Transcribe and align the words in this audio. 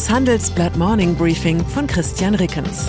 Das 0.00 0.08
Handelsblatt 0.08 0.78
Morning 0.78 1.14
Briefing 1.14 1.62
von 1.62 1.86
Christian 1.86 2.34
Rickens. 2.34 2.86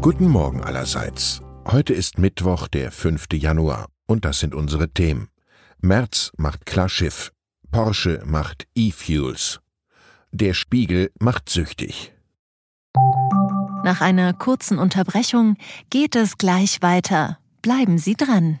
Guten 0.00 0.28
Morgen 0.28 0.62
allerseits. 0.62 1.42
Heute 1.66 1.92
ist 1.92 2.18
Mittwoch, 2.20 2.68
der 2.68 2.92
5. 2.92 3.26
Januar, 3.32 3.88
und 4.06 4.24
das 4.24 4.38
sind 4.38 4.54
unsere 4.54 4.90
Themen. 4.90 5.26
Merz 5.80 6.30
macht 6.36 6.64
Klarschiff. 6.64 7.32
Porsche 7.72 8.22
macht 8.24 8.68
E-Fuels. 8.76 9.58
Der 10.30 10.54
Spiegel 10.54 11.10
macht 11.18 11.48
süchtig. 11.48 12.12
Nach 13.82 14.00
einer 14.00 14.34
kurzen 14.34 14.78
Unterbrechung 14.78 15.56
geht 15.90 16.14
es 16.14 16.38
gleich 16.38 16.80
weiter. 16.80 17.40
Bleiben 17.60 17.98
Sie 17.98 18.14
dran. 18.14 18.60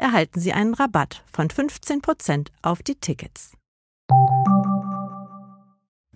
erhalten 0.00 0.40
Sie 0.40 0.52
einen 0.52 0.74
Rabatt 0.74 1.22
von 1.30 1.48
15% 1.48 2.48
auf 2.62 2.82
die 2.82 2.96
Tickets. 2.96 3.52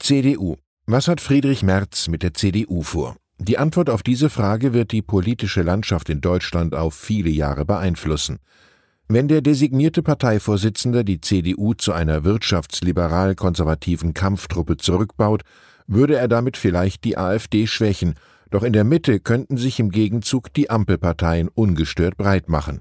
CDU. 0.01 0.57
Was 0.87 1.09
hat 1.09 1.21
Friedrich 1.21 1.63
Merz 1.63 2.09
mit 2.09 2.23
der 2.23 2.35
CDU 2.35 2.83
vor? 2.83 3.17
Die 3.39 3.59
Antwort 3.59 3.91
auf 3.91 4.03
diese 4.03 4.31
Frage 4.31 4.73
wird 4.73 4.93
die 4.93 5.03
politische 5.03 5.63
Landschaft 5.63 6.09
in 6.09 6.21
Deutschland 6.21 6.75
auf 6.75 6.95
viele 6.95 7.31
Jahre 7.31 7.65
beeinflussen. 7.65 8.39
Wenn 9.09 9.29
der 9.29 9.43
designierte 9.43 10.03
Parteivorsitzende 10.03 11.05
die 11.05 11.21
CDU 11.21 11.75
zu 11.75 11.93
einer 11.93 12.25
wirtschaftsliberal-konservativen 12.25 14.15
Kampftruppe 14.15 14.77
zurückbaut, 14.77 15.43
würde 15.87 16.17
er 16.17 16.29
damit 16.29 16.57
vielleicht 16.57 17.05
die 17.05 17.19
AfD 17.19 17.67
schwächen, 17.67 18.15
doch 18.51 18.63
in 18.63 18.73
der 18.73 18.85
Mitte 18.85 19.21
könnten 19.21 19.57
sich 19.57 19.79
im 19.81 19.91
Gegenzug 19.91 20.53
die 20.55 20.71
Ampelparteien 20.71 21.49
ungestört 21.49 22.17
breit 22.17 22.49
machen. 22.49 22.81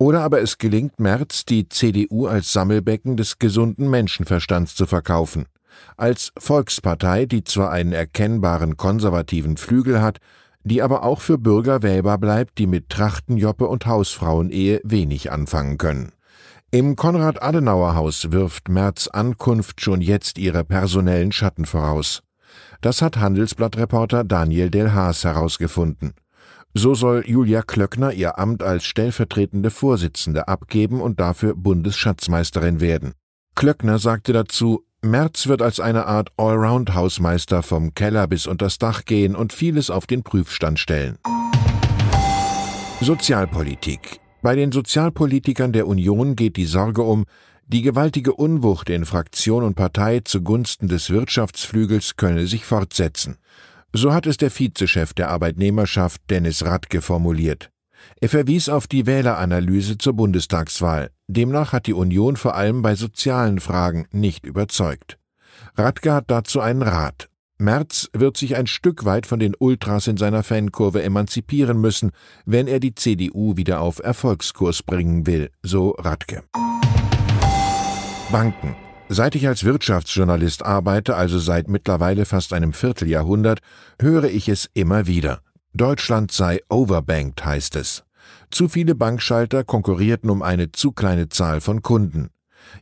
Oder 0.00 0.22
aber 0.22 0.40
es 0.40 0.58
gelingt 0.58 0.98
Merz, 0.98 1.44
die 1.44 1.68
CDU 1.68 2.26
als 2.26 2.52
Sammelbecken 2.52 3.16
des 3.16 3.38
gesunden 3.38 3.88
Menschenverstands 3.88 4.74
zu 4.74 4.86
verkaufen 4.86 5.46
als 5.96 6.32
Volkspartei, 6.38 7.26
die 7.26 7.44
zwar 7.44 7.70
einen 7.70 7.92
erkennbaren 7.92 8.76
konservativen 8.76 9.56
Flügel 9.56 10.00
hat, 10.00 10.18
die 10.62 10.82
aber 10.82 11.04
auch 11.04 11.20
für 11.20 11.38
Bürger 11.38 11.82
wählbar 11.82 12.18
bleibt, 12.18 12.58
die 12.58 12.66
mit 12.66 12.90
Trachtenjoppe 12.90 13.66
und 13.66 13.86
Hausfrauenehe 13.86 14.80
wenig 14.84 15.32
anfangen 15.32 15.78
können. 15.78 16.12
Im 16.70 16.96
Konrad-Adenauer-Haus 16.96 18.30
wirft 18.30 18.68
Merz 18.68 19.08
Ankunft 19.08 19.80
schon 19.80 20.00
jetzt 20.00 20.38
ihre 20.38 20.64
personellen 20.64 21.32
Schatten 21.32 21.64
voraus. 21.64 22.22
Das 22.80 23.02
hat 23.02 23.16
Handelsblattreporter 23.16 24.22
Daniel 24.22 24.70
Del 24.70 24.92
Haas 24.92 25.24
herausgefunden. 25.24 26.12
So 26.72 26.94
soll 26.94 27.24
Julia 27.26 27.62
Klöckner 27.62 28.12
ihr 28.12 28.38
Amt 28.38 28.62
als 28.62 28.84
stellvertretende 28.84 29.70
Vorsitzende 29.70 30.46
abgeben 30.46 31.00
und 31.00 31.18
dafür 31.18 31.54
Bundesschatzmeisterin 31.56 32.80
werden. 32.80 33.14
Klöckner 33.56 33.98
sagte 33.98 34.32
dazu, 34.32 34.84
Merz 35.02 35.48
wird 35.48 35.62
als 35.62 35.80
eine 35.80 36.06
Art 36.06 36.30
Allround-Hausmeister 36.36 37.62
vom 37.62 37.94
Keller 37.94 38.28
bis 38.28 38.46
unters 38.46 38.78
Dach 38.78 39.04
gehen 39.04 39.34
und 39.34 39.52
vieles 39.52 39.90
auf 39.90 40.06
den 40.06 40.22
Prüfstand 40.22 40.78
stellen. 40.78 41.18
Sozialpolitik. 43.00 44.20
Bei 44.42 44.54
den 44.54 44.70
Sozialpolitikern 44.72 45.72
der 45.72 45.86
Union 45.88 46.36
geht 46.36 46.56
die 46.56 46.66
Sorge 46.66 47.02
um, 47.02 47.24
die 47.66 47.82
gewaltige 47.82 48.34
Unwucht 48.34 48.90
in 48.90 49.04
Fraktion 49.04 49.64
und 49.64 49.74
Partei 49.74 50.20
zugunsten 50.20 50.88
des 50.88 51.10
Wirtschaftsflügels 51.10 52.16
könne 52.16 52.46
sich 52.46 52.64
fortsetzen. 52.64 53.38
So 53.92 54.12
hat 54.12 54.26
es 54.26 54.36
der 54.36 54.50
Vizechef 54.50 55.14
der 55.14 55.30
Arbeitnehmerschaft 55.30 56.22
Dennis 56.30 56.64
Radke 56.64 57.02
formuliert. 57.02 57.70
Er 58.20 58.28
verwies 58.28 58.68
auf 58.68 58.86
die 58.86 59.06
Wähleranalyse 59.06 59.98
zur 59.98 60.14
Bundestagswahl. 60.14 61.10
Demnach 61.26 61.72
hat 61.72 61.86
die 61.86 61.92
Union 61.92 62.36
vor 62.36 62.54
allem 62.54 62.82
bei 62.82 62.94
sozialen 62.94 63.60
Fragen 63.60 64.06
nicht 64.12 64.46
überzeugt. 64.46 65.18
Radke 65.76 66.12
hat 66.12 66.30
dazu 66.30 66.60
einen 66.60 66.82
Rat. 66.82 67.28
Merz 67.58 68.08
wird 68.14 68.38
sich 68.38 68.56
ein 68.56 68.66
Stück 68.66 69.04
weit 69.04 69.26
von 69.26 69.38
den 69.38 69.54
Ultras 69.58 70.06
in 70.06 70.16
seiner 70.16 70.42
Fankurve 70.42 71.02
emanzipieren 71.02 71.78
müssen, 71.78 72.12
wenn 72.46 72.68
er 72.68 72.80
die 72.80 72.94
CDU 72.94 73.56
wieder 73.56 73.80
auf 73.80 73.98
Erfolgskurs 73.98 74.82
bringen 74.82 75.26
will, 75.26 75.50
so 75.62 75.90
Radke. 75.90 76.42
Banken. 78.32 78.76
Seit 79.12 79.34
ich 79.34 79.48
als 79.48 79.64
Wirtschaftsjournalist 79.64 80.64
arbeite, 80.64 81.16
also 81.16 81.40
seit 81.40 81.66
mittlerweile 81.66 82.24
fast 82.24 82.52
einem 82.52 82.72
Vierteljahrhundert, 82.72 83.58
höre 84.00 84.30
ich 84.30 84.48
es 84.48 84.70
immer 84.72 85.08
wieder. 85.08 85.40
Deutschland 85.74 86.30
sei 86.30 86.60
overbanked, 86.68 87.44
heißt 87.44 87.74
es. 87.74 88.04
Zu 88.52 88.68
viele 88.68 88.94
Bankschalter 88.94 89.64
konkurrierten 89.64 90.30
um 90.30 90.42
eine 90.42 90.70
zu 90.70 90.92
kleine 90.92 91.28
Zahl 91.28 91.60
von 91.60 91.82
Kunden. 91.82 92.30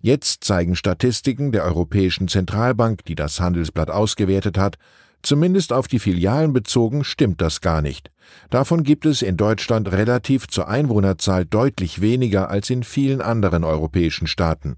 Jetzt 0.02 0.44
zeigen 0.44 0.76
Statistiken 0.76 1.50
der 1.50 1.64
Europäischen 1.64 2.28
Zentralbank, 2.28 3.06
die 3.06 3.14
das 3.14 3.40
Handelsblatt 3.40 3.88
ausgewertet 3.88 4.58
hat, 4.58 4.76
zumindest 5.22 5.72
auf 5.72 5.88
die 5.88 5.98
Filialen 5.98 6.52
bezogen 6.52 7.04
stimmt 7.04 7.40
das 7.40 7.62
gar 7.62 7.80
nicht. 7.80 8.10
Davon 8.50 8.82
gibt 8.82 9.06
es 9.06 9.22
in 9.22 9.38
Deutschland 9.38 9.90
relativ 9.90 10.46
zur 10.46 10.68
Einwohnerzahl 10.68 11.46
deutlich 11.46 12.02
weniger 12.02 12.50
als 12.50 12.68
in 12.68 12.82
vielen 12.82 13.22
anderen 13.22 13.64
europäischen 13.64 14.26
Staaten. 14.26 14.76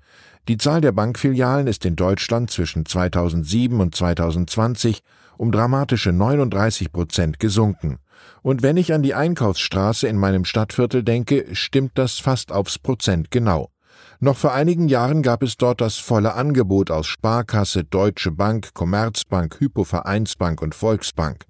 Die 0.48 0.56
Zahl 0.56 0.80
der 0.80 0.92
Bankfilialen 0.92 1.66
ist 1.66 1.84
in 1.84 1.96
Deutschland 1.96 2.50
zwischen 2.50 2.86
2007 2.86 3.80
und 3.80 3.94
2020 3.94 5.02
um 5.36 5.52
dramatische 5.52 6.12
39 6.12 6.92
Prozent 6.92 7.38
gesunken. 7.38 7.98
Und 8.42 8.62
wenn 8.62 8.76
ich 8.76 8.92
an 8.92 9.02
die 9.02 9.14
Einkaufsstraße 9.14 10.08
in 10.08 10.16
meinem 10.16 10.44
Stadtviertel 10.44 11.02
denke, 11.02 11.46
stimmt 11.52 11.92
das 11.94 12.18
fast 12.18 12.52
aufs 12.52 12.78
Prozent 12.78 13.30
genau. 13.30 13.70
Noch 14.18 14.36
vor 14.36 14.52
einigen 14.52 14.88
Jahren 14.88 15.22
gab 15.22 15.42
es 15.42 15.56
dort 15.56 15.80
das 15.80 15.96
volle 15.96 16.34
Angebot 16.34 16.90
aus 16.90 17.06
Sparkasse, 17.06 17.84
Deutsche 17.84 18.30
Bank, 18.30 18.74
Commerzbank, 18.74 19.58
Hypovereinsbank 19.60 20.60
und 20.60 20.74
Volksbank. 20.74 21.46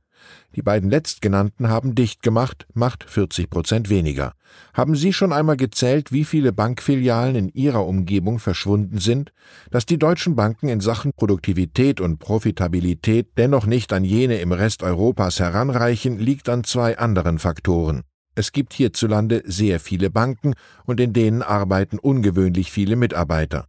Die 0.57 0.63
beiden 0.63 0.91
letztgenannten 0.91 1.69
haben 1.69 1.95
dicht 1.95 2.23
gemacht, 2.23 2.67
macht 2.75 3.05
40 3.09 3.51
Prozent 3.51 3.89
weniger. 3.89 4.33
Haben 4.75 4.97
Sie 4.97 5.13
schon 5.13 5.33
einmal 5.33 5.57
gezählt, 5.57 6.13
wie 6.13 6.25
viele 6.25 6.53
Bankfilialen 6.53 7.37
in 7.37 7.49
Ihrer 7.51 7.87
Umgebung 7.87 8.39
verschwunden 8.39 8.99
sind? 8.99 9.33
Dass 9.71 9.87
die 9.87 9.99
deutschen 9.99 10.35
Banken 10.35 10.69
in 10.69 10.81
Sachen 10.81 11.13
Produktivität 11.13 12.01
und 12.01 12.19
Profitabilität 12.19 13.29
dennoch 13.37 13.67
nicht 13.67 13.93
an 13.93 14.05
jene 14.05 14.41
im 14.41 14.53
Rest 14.53 14.83
Europas 14.83 15.39
heranreichen, 15.39 16.19
liegt 16.19 16.49
an 16.49 16.65
zwei 16.65 16.99
anderen 16.99 17.39
Faktoren. 17.39 18.03
Es 18.35 18.53
gibt 18.53 18.73
hierzulande 18.73 19.43
sehr 19.45 19.81
viele 19.81 20.11
Banken 20.11 20.55
und 20.85 21.01
in 21.01 21.13
denen 21.13 21.43
arbeiten 21.43 21.99
ungewöhnlich 21.99 22.71
viele 22.71 22.97
Mitarbeiter. 22.97 23.67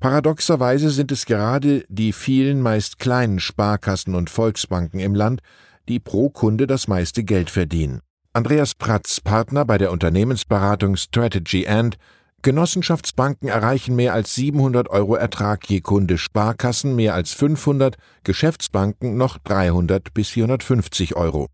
Paradoxerweise 0.00 0.90
sind 0.90 1.12
es 1.12 1.26
gerade 1.26 1.84
die 1.88 2.12
vielen 2.12 2.60
meist 2.60 2.98
kleinen 2.98 3.40
Sparkassen 3.40 4.14
und 4.14 4.30
Volksbanken 4.30 5.00
im 5.00 5.14
Land, 5.14 5.40
die 5.88 6.00
pro 6.00 6.30
Kunde 6.30 6.66
das 6.66 6.88
meiste 6.88 7.24
Geld 7.24 7.50
verdienen. 7.50 8.00
Andreas 8.32 8.74
Pratz, 8.74 9.20
Partner 9.20 9.64
bei 9.64 9.78
der 9.78 9.92
Unternehmensberatung 9.92 10.96
Strategy 10.96 11.68
and 11.68 11.96
Genossenschaftsbanken 12.42 13.48
erreichen 13.48 13.96
mehr 13.96 14.12
als 14.12 14.34
700 14.34 14.90
Euro 14.90 15.14
Ertrag 15.14 15.64
je 15.70 15.80
Kunde, 15.80 16.18
Sparkassen 16.18 16.94
mehr 16.94 17.14
als 17.14 17.32
500, 17.32 17.96
Geschäftsbanken 18.22 19.16
noch 19.16 19.38
300 19.38 20.12
bis 20.12 20.28
450 20.28 21.16
Euro. 21.16 21.48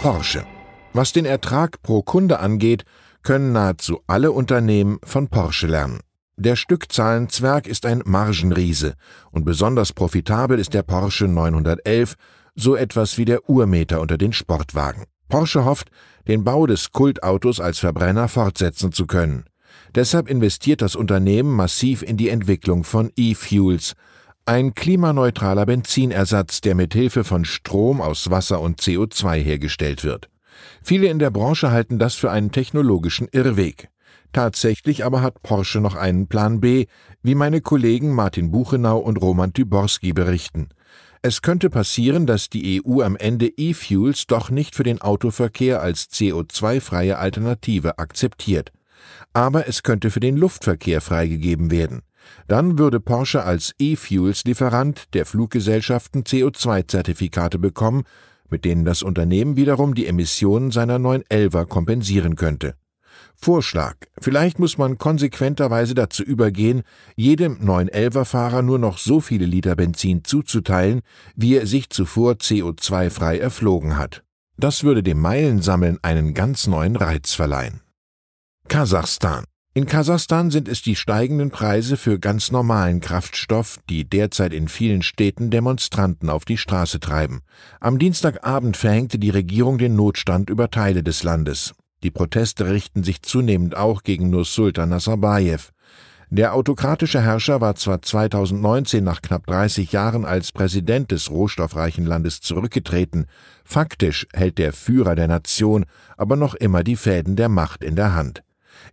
Porsche. 0.00 0.46
Was 0.94 1.12
den 1.12 1.26
Ertrag 1.26 1.82
pro 1.82 2.02
Kunde 2.02 2.38
angeht, 2.40 2.84
können 3.22 3.52
nahezu 3.52 4.00
alle 4.06 4.32
Unternehmen 4.32 4.98
von 5.04 5.28
Porsche 5.28 5.66
lernen. 5.66 6.00
Der 6.36 6.56
Stückzahlenzwerg 6.56 7.66
ist 7.66 7.84
ein 7.84 8.02
Margenriese 8.06 8.94
und 9.30 9.44
besonders 9.44 9.92
profitabel 9.92 10.58
ist 10.58 10.72
der 10.72 10.82
Porsche 10.82 11.28
911 11.28 12.14
so 12.54 12.76
etwas 12.76 13.18
wie 13.18 13.24
der 13.24 13.48
Urmeter 13.48 14.00
unter 14.00 14.18
den 14.18 14.32
Sportwagen. 14.32 15.04
Porsche 15.28 15.64
hofft, 15.64 15.90
den 16.28 16.44
Bau 16.44 16.66
des 16.66 16.92
Kultautos 16.92 17.60
als 17.60 17.78
Verbrenner 17.78 18.28
fortsetzen 18.28 18.92
zu 18.92 19.06
können. 19.06 19.44
Deshalb 19.94 20.28
investiert 20.28 20.82
das 20.82 20.96
Unternehmen 20.96 21.54
massiv 21.54 22.02
in 22.02 22.16
die 22.16 22.28
Entwicklung 22.28 22.84
von 22.84 23.10
E-Fuels, 23.16 23.94
ein 24.44 24.74
klimaneutraler 24.74 25.66
Benzinersatz, 25.66 26.60
der 26.60 26.74
mit 26.74 26.94
Hilfe 26.94 27.22
von 27.22 27.44
Strom 27.44 28.00
aus 28.00 28.30
Wasser 28.30 28.60
und 28.60 28.80
CO2 28.80 29.36
hergestellt 29.36 30.02
wird. 30.02 30.28
Viele 30.82 31.06
in 31.06 31.18
der 31.18 31.30
Branche 31.30 31.70
halten 31.70 31.98
das 31.98 32.14
für 32.14 32.30
einen 32.30 32.50
technologischen 32.50 33.28
Irrweg. 33.30 33.88
Tatsächlich 34.32 35.04
aber 35.04 35.22
hat 35.22 35.42
Porsche 35.42 35.80
noch 35.80 35.94
einen 35.94 36.26
Plan 36.26 36.60
B, 36.60 36.86
wie 37.22 37.34
meine 37.34 37.60
Kollegen 37.60 38.14
Martin 38.14 38.50
Buchenau 38.50 38.98
und 38.98 39.20
Roman 39.20 39.52
Tyborski 39.52 40.12
berichten. 40.12 40.70
Es 41.24 41.40
könnte 41.40 41.70
passieren, 41.70 42.26
dass 42.26 42.50
die 42.50 42.82
EU 42.84 43.00
am 43.00 43.14
Ende 43.14 43.46
E-Fuels 43.46 44.26
doch 44.26 44.50
nicht 44.50 44.74
für 44.74 44.82
den 44.82 45.00
Autoverkehr 45.00 45.80
als 45.80 46.10
CO2-freie 46.10 47.16
Alternative 47.16 48.00
akzeptiert. 48.00 48.72
Aber 49.32 49.68
es 49.68 49.84
könnte 49.84 50.10
für 50.10 50.18
den 50.18 50.36
Luftverkehr 50.36 51.00
freigegeben 51.00 51.70
werden. 51.70 52.02
Dann 52.48 52.76
würde 52.76 52.98
Porsche 52.98 53.44
als 53.44 53.72
E-Fuels-Lieferant 53.78 55.14
der 55.14 55.24
Fluggesellschaften 55.24 56.24
CO2-Zertifikate 56.24 57.60
bekommen, 57.60 58.02
mit 58.50 58.64
denen 58.64 58.84
das 58.84 59.04
Unternehmen 59.04 59.56
wiederum 59.56 59.94
die 59.94 60.08
Emissionen 60.08 60.72
seiner 60.72 60.96
911er 60.96 61.66
kompensieren 61.66 62.34
könnte. 62.34 62.74
Vorschlag. 63.42 63.96
Vielleicht 64.20 64.60
muss 64.60 64.78
man 64.78 64.98
konsequenterweise 64.98 65.94
dazu 65.94 66.22
übergehen, 66.22 66.82
jedem 67.16 67.58
911er-Fahrer 67.58 68.62
nur 68.62 68.78
noch 68.78 68.98
so 68.98 69.20
viele 69.20 69.46
Liter 69.46 69.74
Benzin 69.74 70.22
zuzuteilen, 70.22 71.00
wie 71.34 71.56
er 71.56 71.66
sich 71.66 71.90
zuvor 71.90 72.34
CO2-frei 72.34 73.38
erflogen 73.38 73.96
hat. 73.96 74.22
Das 74.56 74.84
würde 74.84 75.02
dem 75.02 75.20
Meilensammeln 75.20 75.98
einen 76.02 76.34
ganz 76.34 76.68
neuen 76.68 76.94
Reiz 76.94 77.34
verleihen. 77.34 77.80
Kasachstan. 78.68 79.44
In 79.74 79.86
Kasachstan 79.86 80.50
sind 80.50 80.68
es 80.68 80.82
die 80.82 80.96
steigenden 80.96 81.50
Preise 81.50 81.96
für 81.96 82.18
ganz 82.18 82.52
normalen 82.52 83.00
Kraftstoff, 83.00 83.78
die 83.88 84.08
derzeit 84.08 84.52
in 84.52 84.68
vielen 84.68 85.02
Städten 85.02 85.50
Demonstranten 85.50 86.28
auf 86.28 86.44
die 86.44 86.58
Straße 86.58 87.00
treiben. 87.00 87.40
Am 87.80 87.98
Dienstagabend 87.98 88.76
verhängte 88.76 89.18
die 89.18 89.30
Regierung 89.30 89.78
den 89.78 89.96
Notstand 89.96 90.50
über 90.50 90.70
Teile 90.70 91.02
des 91.02 91.22
Landes. 91.22 91.72
Die 92.02 92.10
Proteste 92.10 92.68
richten 92.68 93.04
sich 93.04 93.22
zunehmend 93.22 93.76
auch 93.76 94.02
gegen 94.02 94.30
Nursultan 94.30 94.88
Nazarbayev. 94.88 95.70
Der 96.30 96.54
autokratische 96.54 97.20
Herrscher 97.20 97.60
war 97.60 97.74
zwar 97.74 98.00
2019 98.00 99.04
nach 99.04 99.20
knapp 99.20 99.46
30 99.46 99.92
Jahren 99.92 100.24
als 100.24 100.50
Präsident 100.50 101.10
des 101.10 101.30
rohstoffreichen 101.30 102.06
Landes 102.06 102.40
zurückgetreten, 102.40 103.26
faktisch 103.64 104.26
hält 104.32 104.58
der 104.58 104.72
Führer 104.72 105.14
der 105.14 105.28
Nation 105.28 105.84
aber 106.16 106.36
noch 106.36 106.54
immer 106.54 106.82
die 106.82 106.96
Fäden 106.96 107.36
der 107.36 107.50
Macht 107.50 107.84
in 107.84 107.96
der 107.96 108.14
Hand. 108.14 108.42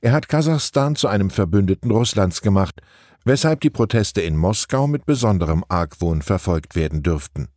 Er 0.01 0.11
hat 0.11 0.27
Kasachstan 0.27 0.95
zu 0.95 1.07
einem 1.07 1.29
Verbündeten 1.29 1.91
Russlands 1.91 2.41
gemacht, 2.41 2.81
weshalb 3.23 3.61
die 3.61 3.69
Proteste 3.69 4.21
in 4.21 4.35
Moskau 4.35 4.85
mit 4.85 5.05
besonderem 5.05 5.63
Argwohn 5.69 6.21
verfolgt 6.21 6.75
werden 6.75 7.03
dürften. 7.03 7.47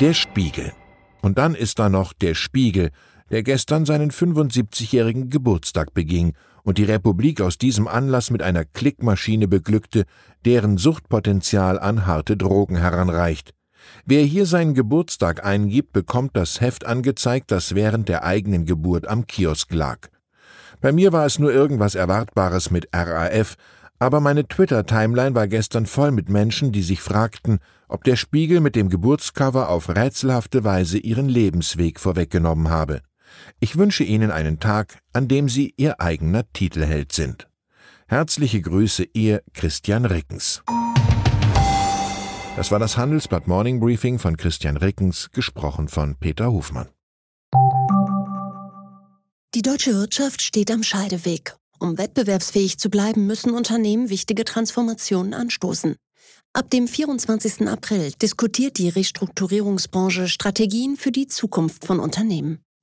Der 0.00 0.14
Spiegel. 0.14 0.72
Und 1.20 1.38
dann 1.38 1.54
ist 1.54 1.78
da 1.78 1.88
noch 1.88 2.12
der 2.12 2.34
Spiegel, 2.34 2.90
der 3.32 3.42
gestern 3.42 3.86
seinen 3.86 4.10
75-jährigen 4.10 5.30
Geburtstag 5.30 5.94
beging 5.94 6.34
und 6.62 6.78
die 6.78 6.84
Republik 6.84 7.40
aus 7.40 7.58
diesem 7.58 7.88
Anlass 7.88 8.30
mit 8.30 8.42
einer 8.42 8.64
Klickmaschine 8.64 9.48
beglückte, 9.48 10.04
deren 10.44 10.76
Suchtpotenzial 10.76 11.78
an 11.78 12.06
harte 12.06 12.36
Drogen 12.36 12.76
heranreicht. 12.76 13.54
Wer 14.04 14.22
hier 14.22 14.46
seinen 14.46 14.74
Geburtstag 14.74 15.44
eingibt, 15.44 15.92
bekommt 15.92 16.36
das 16.36 16.60
Heft 16.60 16.86
angezeigt, 16.86 17.50
das 17.50 17.74
während 17.74 18.08
der 18.08 18.22
eigenen 18.22 18.66
Geburt 18.66 19.08
am 19.08 19.26
Kiosk 19.26 19.72
lag. 19.72 20.08
Bei 20.80 20.92
mir 20.92 21.12
war 21.12 21.26
es 21.26 21.38
nur 21.38 21.52
irgendwas 21.52 21.94
Erwartbares 21.94 22.70
mit 22.70 22.88
RAF, 22.94 23.56
aber 23.98 24.20
meine 24.20 24.46
Twitter-Timeline 24.46 25.34
war 25.34 25.48
gestern 25.48 25.86
voll 25.86 26.10
mit 26.10 26.28
Menschen, 26.28 26.70
die 26.70 26.82
sich 26.82 27.00
fragten, 27.00 27.60
ob 27.88 28.04
der 28.04 28.16
Spiegel 28.16 28.60
mit 28.60 28.76
dem 28.76 28.88
Geburtscover 28.88 29.68
auf 29.68 29.88
rätselhafte 29.88 30.64
Weise 30.64 30.98
ihren 30.98 31.28
Lebensweg 31.28 31.98
vorweggenommen 31.98 32.68
habe. 32.68 33.00
Ich 33.60 33.76
wünsche 33.76 34.04
Ihnen 34.04 34.30
einen 34.30 34.60
Tag, 34.60 34.98
an 35.12 35.28
dem 35.28 35.48
Sie 35.48 35.74
Ihr 35.76 36.00
eigener 36.00 36.44
Titelheld 36.52 37.12
sind. 37.12 37.48
Herzliche 38.06 38.60
Grüße, 38.60 39.04
Ihr 39.12 39.42
Christian 39.54 40.04
Rickens. 40.04 40.62
Das 42.56 42.70
war 42.70 42.78
das 42.78 42.98
Handelsblatt 42.98 43.46
Morning 43.46 43.80
Briefing 43.80 44.18
von 44.18 44.36
Christian 44.36 44.76
Rickens, 44.76 45.30
gesprochen 45.32 45.88
von 45.88 46.16
Peter 46.16 46.52
Hofmann. 46.52 46.88
Die 49.54 49.62
deutsche 49.62 49.94
Wirtschaft 49.94 50.42
steht 50.42 50.70
am 50.70 50.82
Scheideweg. 50.82 51.56
Um 51.78 51.98
wettbewerbsfähig 51.98 52.78
zu 52.78 52.90
bleiben, 52.90 53.26
müssen 53.26 53.52
Unternehmen 53.54 54.08
wichtige 54.08 54.44
Transformationen 54.44 55.34
anstoßen. 55.34 55.96
Ab 56.52 56.70
dem 56.70 56.86
24. 56.86 57.66
April 57.66 58.12
diskutiert 58.20 58.78
die 58.78 58.90
Restrukturierungsbranche 58.90 60.28
Strategien 60.28 60.96
für 60.96 61.10
die 61.10 61.26
Zukunft 61.26 61.86
von 61.86 61.98
Unternehmen. 61.98 62.60